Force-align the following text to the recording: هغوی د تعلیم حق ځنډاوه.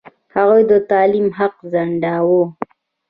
هغوی 0.35 0.61
د 0.71 0.73
تعلیم 0.89 1.27
حق 1.37 1.55
ځنډاوه. 1.71 2.43